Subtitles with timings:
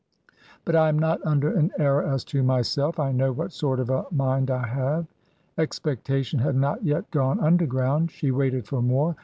[0.65, 2.97] "But I am not under an error as to myself.
[2.97, 5.05] I know what sort of a mind I have."
[5.59, 9.15] Expectation had not yet gone underground; she waited for more.